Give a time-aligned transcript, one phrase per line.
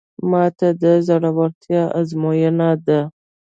[0.31, 3.01] ماته د زړورتیا ازموینه ده.